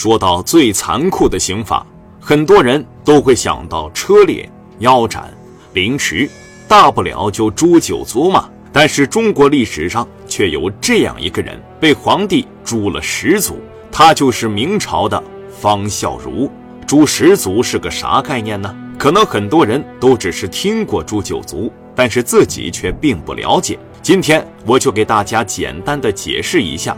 [0.00, 1.86] 说到最残酷的刑法，
[2.18, 5.30] 很多人都会想到车裂、腰斩、
[5.74, 6.26] 凌迟，
[6.66, 8.48] 大不了就诛九族嘛。
[8.72, 13.58] 但是中国历史上却有这样一个人，被皇帝诛了十族，
[13.92, 16.48] 他就是明朝的方孝孺。
[16.86, 18.74] 诛十族是个啥概念呢？
[18.98, 23.78] 可能很多人都只是听过诛九族，但是自己却并不了解。
[24.00, 26.96] 今天我就给大家简单的解释一下，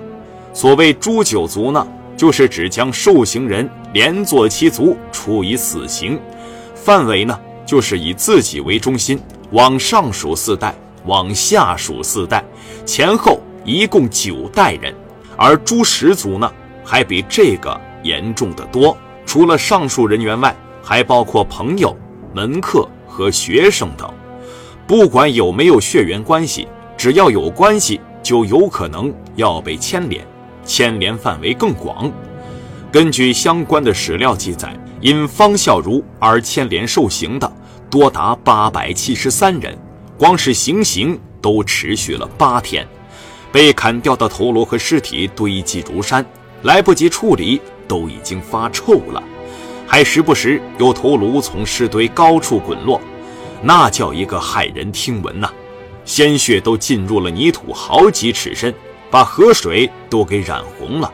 [0.55, 1.84] 所谓诛九族呢。
[2.17, 6.20] 就是指将受刑人连坐其族，处以死刑。
[6.75, 9.20] 范围呢，就是以自己为中心，
[9.51, 10.75] 往上数四代，
[11.06, 12.45] 往下数四代，
[12.84, 14.95] 前后一共九代人。
[15.37, 16.53] 而诛十族呢，
[16.84, 18.97] 还比这个严重的多。
[19.25, 21.97] 除了上述人员外，还包括朋友、
[22.34, 24.12] 门客和学生等。
[24.87, 30.27] 不管有没有血缘关系，只要有关系，就有可能要被牵连。
[30.65, 32.11] 牵连范围更广。
[32.91, 37.50] 根据相关的史料记载，因方孝孺而牵连受刑的
[37.91, 39.77] 多达八百七十三人，
[40.19, 42.86] 光是行刑都持续了八天，
[43.51, 46.25] 被砍掉的头颅和尸体堆积如山，
[46.62, 49.23] 来不及处理都已经发臭了，
[49.86, 53.01] 还时不时有头颅从尸堆高处滚落，
[53.62, 55.51] 那叫一个骇人听闻呐！
[56.05, 58.75] 鲜血都浸入了泥土好几尺深。
[59.12, 61.12] 把河水都给染红了，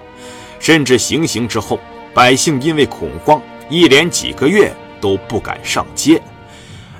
[0.60, 1.80] 甚至行刑之后，
[2.14, 6.22] 百姓因为恐慌，一连几个月都不敢上街。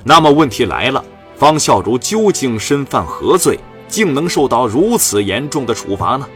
[0.03, 1.01] 那么问题来了，
[1.37, 6.27] 方孝孺究竟身犯何罪，竟能受到如此严重的处罚呢？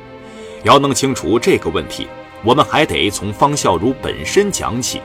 [0.64, 2.08] 要弄清楚这个问题，
[2.42, 5.02] 我们还得从方孝孺本身讲起。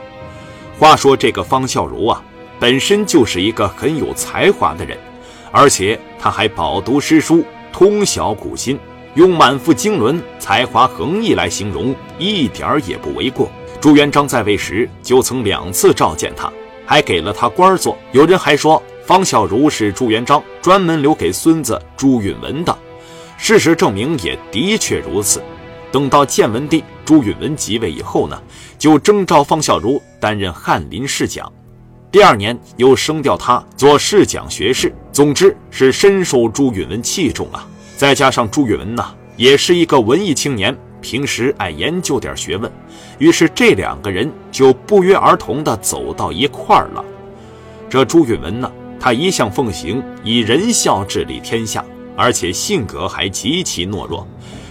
[0.79, 2.23] 话说这个方孝孺啊，
[2.61, 4.97] 本身就是一个很有才华的人，
[5.51, 7.43] 而且他还饱读诗书，
[7.73, 8.79] 通晓古今。
[9.15, 13.49] 用满腹经纶、才华横溢来形容，一点儿也不为过。
[13.81, 16.51] 朱元璋在位时就曾两次召见他，
[16.85, 17.97] 还给了他官做。
[18.11, 22.77] 有人还说方孝孺是朱元璋专门留给孙子朱允文的，
[23.37, 25.41] 事实证明也的确如此。
[25.91, 28.39] 等到建文帝朱允文即位以后呢，
[28.77, 31.51] 就征召方孝孺担任翰林侍讲，
[32.11, 34.93] 第二年又升调他做侍讲学士。
[35.11, 37.67] 总之是深受朱允文器重啊。
[37.99, 42.71] 再加上朱允文呐，也是一个文艺青年，平时爱研究点学问，
[43.17, 47.03] 于是这两个人就不约而同地走到一块儿了。
[47.89, 48.71] 这朱允文呢，
[49.01, 51.83] 他一向奉行以仁孝治理天下，
[52.15, 54.25] 而且性格还极其懦弱，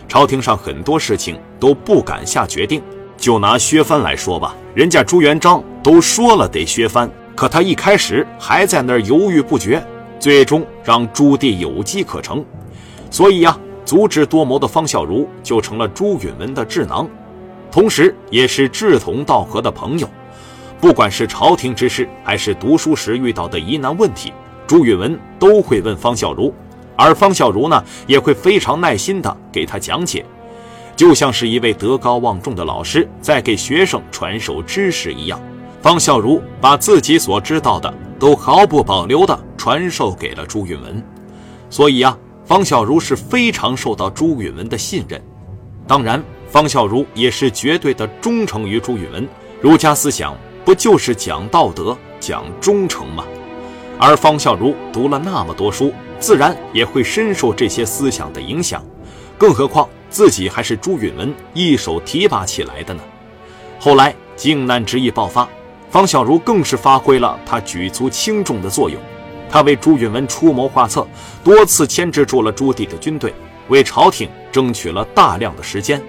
[0.08, 2.80] 朝廷上很多事情都不敢下决定。
[3.18, 9.86] 就拿削藩来说吧，人家朱元璋都说了得削藩，可他一开始还在那儿犹豫不决，
[10.18, 12.42] 最终让朱棣有机可乘。
[13.10, 17.08] 所以呀，足智多谋的方孝孺就成了朱允文的智囊，
[17.70, 20.08] 同时也是志同道合的朋友。
[20.80, 24.32] 不管是朝廷之事，还是读书时遇到的疑难问题，
[24.66, 26.52] 朱允文都会问方孝孺，
[26.96, 30.24] 而方孝孺呢，也会非常耐心地给他讲解，
[30.94, 35.40] 就像是一位德高望重的老师在给学生传授知识一样。
[35.80, 41.02] 方孝孺把自己所知道的都毫不保留地传授给了朱允文，
[41.70, 42.16] 所以呀。
[42.48, 45.22] 方孝孺是非常受到朱允文的信任，
[45.86, 49.28] 当然，方孝孺也是绝对的忠诚于朱允文。
[49.60, 53.22] 儒家思想不就是讲道德、讲忠诚吗？
[53.98, 58.82] 而方孝孺读了那么多书，自然也会深受这些思想的影响。
[59.36, 63.02] 更何况自己还是朱允文一手提拔起来的呢？
[63.78, 65.46] 后来靖难之役爆发，
[65.90, 68.98] 方孝孺更是发挥了他举足轻重的作用。
[69.50, 71.06] 他为朱允文出谋划策，
[71.42, 73.32] 多次牵制住了朱棣的军队，
[73.68, 76.02] 为朝廷争取了大量的时间。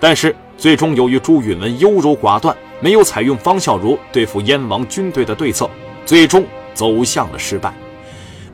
[0.00, 5.68] 但是最终由于朱允文优柔寡断，没有采用方孝孺对付燕王军队的对策，
[6.04, 6.44] 最终
[6.74, 7.72] 走向了失败。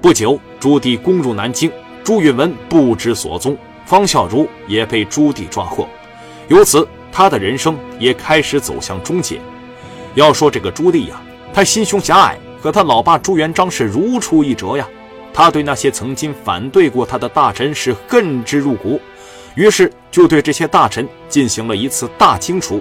[0.02, 1.70] 不久，朱棣攻入南京，
[2.04, 3.56] 朱允文不知所踪，
[3.86, 5.88] 方孝孺也被朱棣抓获，
[6.48, 9.40] 由此他的人生也开始走向终结。
[10.14, 11.20] 要说这个朱棣呀，
[11.52, 12.36] 他心胸狭隘。
[12.60, 14.86] 和他老爸朱元璋是如出一辙呀，
[15.32, 19.00] 他对那些曾经反对过他的大臣是恨之入骨，
[19.54, 22.80] 于是就对这些大臣进行了一次大清除。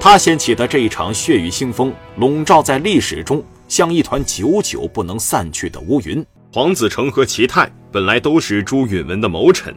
[0.00, 6.24] 他掀起的这一场血雨腥风，笼罩在历史中，像一团久久不能散去的乌云。
[6.52, 9.74] 黄子成和齐泰本来都是朱允文的谋臣，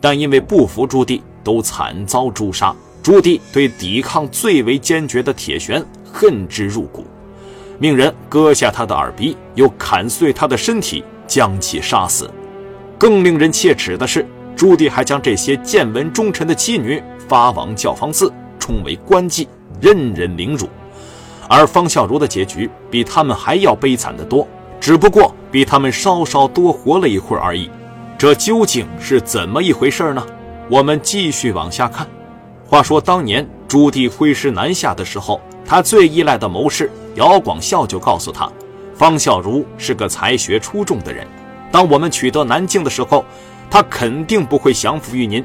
[0.00, 2.74] 但因为不服朱棣，都惨遭诛杀。
[3.02, 7.06] 朱棣对抵抗最为坚决的铁旋恨之入骨。
[7.78, 12.30] 命人割下他的耳鼻，又砍碎他的身体，将其杀死。
[12.98, 14.26] 更令人切齿的是，
[14.56, 19.46] 朱棣还将这些见闻忠臣的妻女发往教坊寺，充为官妓，
[19.80, 20.68] 任人凌辱。
[21.48, 24.48] 而方孝孺的结局比他们还要悲惨得多，
[24.80, 27.70] 只不过比他们稍稍多活了一会儿而已。
[28.18, 30.26] 这究竟是怎么一回事呢？
[30.70, 32.06] 我们继续往下看。
[32.66, 38.50] 话说当年朱棣挥师南下的时候，他最依赖的谋士姚广孝就告诉他，
[38.94, 41.26] 方孝孺是个才学出众的人。
[41.72, 43.24] 当我们取得南京的时候，
[43.68, 45.44] 他肯定不会降服于您，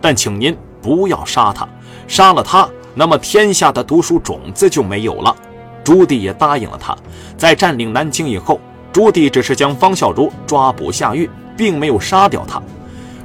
[0.00, 1.66] 但请您不要杀他，
[2.06, 2.68] 杀了他。
[2.94, 5.34] 那么天下的读书种子就没有了。
[5.82, 6.94] 朱棣也答应了他。
[7.38, 8.60] 在占领南京以后，
[8.92, 12.62] 朱棣只是将方孝孺抓捕下狱，并没有杀掉他。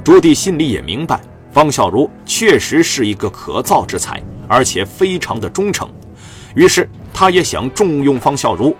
[0.02, 1.20] 朱棣心里也明白，
[1.52, 5.86] 方孝孺确实是一个可造之才，而且非常的忠诚。
[6.54, 8.74] 于是他也想重用方孝孺，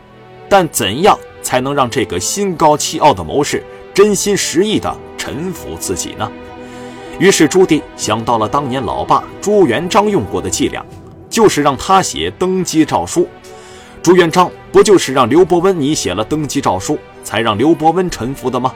[0.49, 3.63] 但怎样才能让这个心高气傲的谋士
[3.95, 6.31] 真心实意地臣服自己呢？
[7.19, 10.85] 于是朱棣想到了当年老爸朱元璋用过的伎俩，
[11.29, 13.29] 就是让他写登基诏书。
[14.01, 18.73] 朱元璋不就是让刘伯温拟写了登基诏书，才让刘伯温臣服的吗？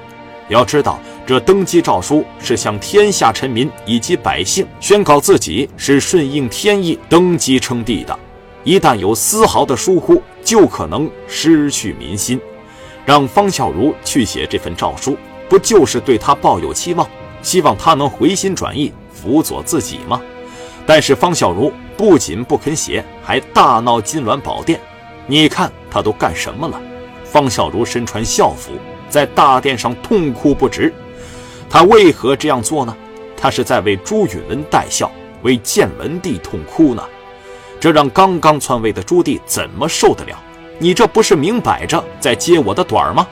[0.49, 8.19] 要知道，这登基诏书是向天下臣民以及百姓宣告自己是顺应天意登基称帝的，
[8.65, 12.41] 一旦有丝毫的疏忽，就可能失去民心。
[13.05, 15.17] 让方孝孺去写这份诏书，
[15.49, 17.09] 不就是对他抱有期望？
[17.43, 20.21] 希望他能回心转意，辅佐自己吗？
[20.87, 24.81] 但是方孝孺不仅不肯写，还大闹金銮宝殿。
[25.27, 26.81] 你看他都干什么了？
[27.25, 28.73] 方孝孺身穿校服，
[29.09, 30.93] 在大殿上痛哭不止。
[31.69, 32.97] 他为何这样做呢？
[33.37, 35.11] 他是在为朱允炆戴孝，
[35.43, 37.03] 为建文帝痛哭呢。
[37.83, 40.39] 这让刚刚篡位的朱棣怎么受得了？
[40.79, 43.27] 你这不是明摆着在揭我的短吗？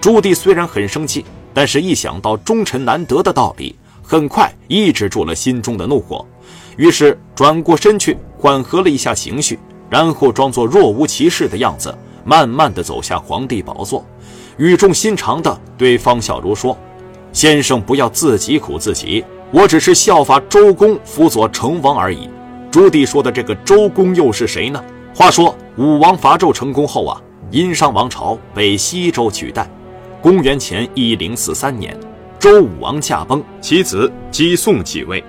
[0.00, 1.22] 朱棣虽然很生气。
[1.52, 6.26] 但是，一想到忠臣难得的道理，很快抑制住了心中的怒火，
[6.78, 9.58] 于是转过身去，缓和了一下情绪，
[9.90, 11.94] 然后装作若无其事的样子，
[12.24, 14.02] 慢慢的走下皇帝宝座，
[14.56, 16.74] 语重心长的对方孝孺说
[17.34, 22.30] ：“先生不要自己苦自己，我只是效法周公辅佐成王而已。”
[22.72, 24.82] 朱棣说的这个周公又是谁呢？
[25.14, 27.20] 话说武王伐纣成功后啊，
[27.50, 29.68] 殷商王朝被西周取代。
[30.22, 31.94] 公元前一零四三年，
[32.38, 35.22] 周武王驾崩，其子姬宋继位。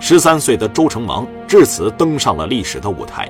[0.00, 3.26] 十三岁的周成王至此登上了历史的舞台。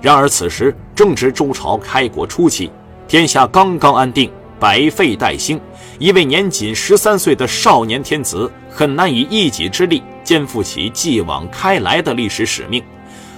[0.00, 2.70] 然而此时正值周朝开国初期，
[3.06, 5.60] 天下刚刚安定，百废待兴，
[5.98, 12.82] 一位年仅十三岁的少年天子很难以一己之力肩负起继往开来的历史使命，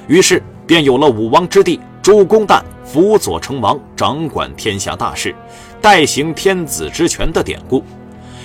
[0.07, 5.35] 于是便有了武王之弟周公旦辅佐成王，掌管天下大事。
[5.81, 7.83] 代行天子之权的典故，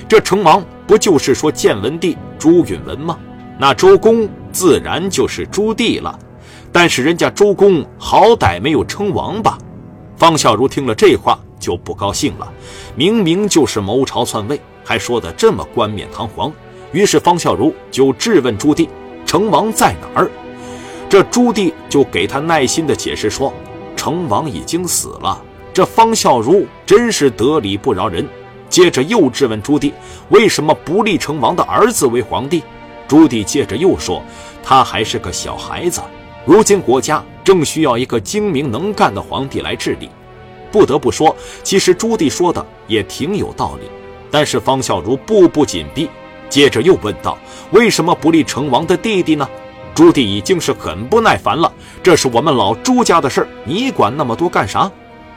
[0.07, 3.17] 这成王不就是说建文帝朱允文吗？
[3.57, 6.17] 那周公自然就是朱棣了。
[6.71, 9.57] 但是人家周公好歹没有称王吧？
[10.17, 12.51] 方孝孺听了这话就不高兴了，
[12.95, 16.51] 明明就是谋朝篡位，还说得这么冠冕堂皇。
[16.91, 18.87] 于是方孝孺就质问朱棣
[19.25, 20.31] ：“成王在哪儿？”
[21.09, 23.53] 这朱棣就给他耐心地解释说
[23.95, 25.41] ：“成王已经死了。”
[25.73, 28.27] 这方孝孺真是得理不饶人，
[28.69, 29.91] 接着又质问朱棣
[30.29, 32.63] ：“为什么不立成王的儿子为皇帝？”
[33.07, 34.21] 朱棣接着又说
[34.63, 36.01] ：“他还是个小孩子，
[36.45, 40.09] 如今国家正需要一个精明能干的皇帝来治理。”
[40.71, 43.89] 不得不说，其实朱棣说的也挺有道理。
[44.29, 46.07] 但是方孝孺步步紧逼，
[46.49, 47.37] 接着又问道
[47.71, 49.47] ：“为什么不立成王的弟弟呢？”
[49.95, 54.89] 朱棣已经是很不耐烦了：“这是我们老朱家的事儿，你管那么多干啥？”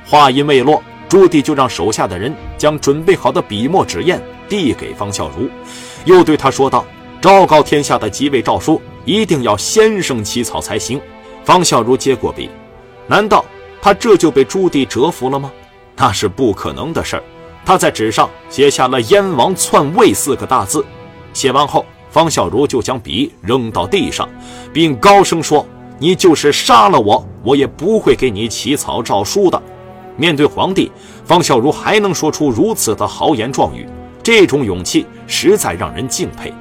[0.07, 5.49] 话音未落，朱棣就让手下的人将准备好的笔墨纸砚递给方孝孺，
[6.05, 6.85] 又对他说道
[7.21, 11.01] ：“昭告天下的即位诏书，一定要先生起草才行。”
[11.45, 12.49] 方孝孺接过笔，
[13.09, 13.45] 难道
[13.81, 15.51] 他这就被朱棣折服了吗？
[15.97, 17.23] 那是不可能的事儿。
[17.65, 20.85] 他在纸上写下了“燕王篡位”四个大字，
[21.33, 24.29] 写完后，方孝孺就将笔扔到地上，
[24.73, 25.67] 并高声说
[25.99, 29.61] ：“你就是杀了我，我也不会给你起草诏书的。”
[30.17, 30.93] 面对皇帝，
[31.25, 33.87] 方孝孺还能说出如此的豪言壮语，
[34.23, 36.53] 这种勇气实在让人敬佩。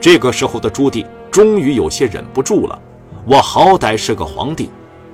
[0.00, 2.76] 这个时候的朱棣终于有些忍不住了
[3.24, 4.68] ：“我好歹是个皇帝，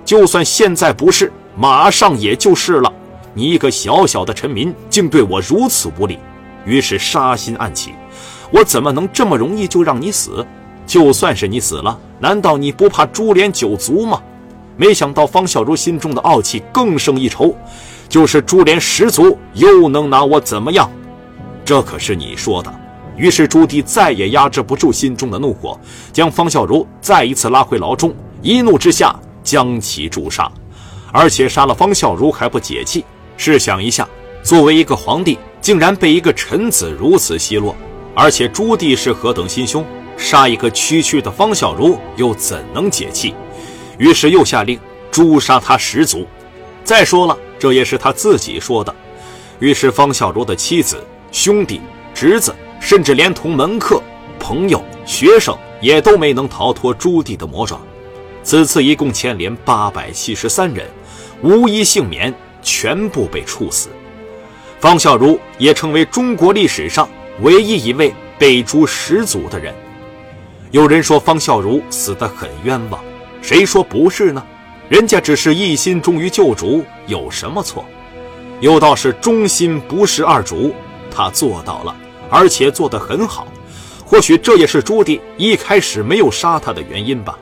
[0.06, 2.90] 就算现在不是，马上也就是了。
[3.34, 6.18] 你一个小小的臣民，竟对我如此无礼。”
[6.64, 7.92] 于是杀心暗起
[8.50, 10.46] ：“我怎么能这么容易就让你死？
[10.86, 14.20] 就算是你死了，难道你不怕株连九族吗？”
[14.78, 17.54] 没想到方孝孺心中的傲气更胜一筹，
[18.08, 20.90] 就是株连十族又能拿我怎么样？
[21.64, 22.72] 这可是你说的。
[23.16, 25.80] 于是朱棣再也压制不住心中的怒火，
[26.12, 30.52] 将方孝孺再一次拉回牢中，一怒之下将其诛杀，
[31.10, 33.02] 而且杀了方孝孺还不解气。
[33.38, 34.06] 试想一下，
[34.42, 37.74] 作为一个皇帝，竟然被一个臣子如此奚落，
[38.18, 39.84] 而且朱棣是何等心胸，
[40.16, 43.34] 杀一个区区的方孝孺又怎能解气？
[43.98, 44.80] 于是又下令
[45.10, 46.26] 诛杀他十族。
[46.82, 48.94] 再说了，这也是他自己说的。
[49.58, 50.96] 于是方孝孺的妻子、
[51.30, 51.82] 兄弟、
[52.14, 54.02] 侄子，甚至连同门客、
[54.38, 57.78] 朋友、学生，也都没能逃脱朱棣的魔爪。
[58.42, 60.86] 此次一共牵连八百七十三人，
[61.42, 62.32] 无一幸免，
[62.62, 63.90] 全部被处死。
[64.80, 67.06] 方孝孺也成为中国历史上
[67.40, 69.74] 唯一一位被诛十族的人。
[70.70, 73.02] 有人说方孝孺死得很冤枉，
[73.40, 74.44] 谁说不是呢？
[74.88, 77.84] 人家只是一心忠于旧主，有什么错？
[78.60, 80.74] 有道是忠心不事二主，
[81.10, 81.94] 他做到了，
[82.30, 83.46] 而且做得很好。
[84.04, 87.38] 或许这也是朱棣一开始没有杀他的原因吧。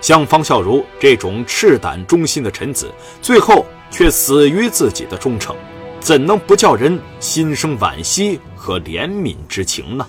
[0.00, 2.90] 像方孝孺这种赤胆忠心的臣子，
[3.20, 5.54] 最后却死于自己的忠诚，
[6.00, 10.06] 怎能不叫人心生惋惜和怜悯之情呢？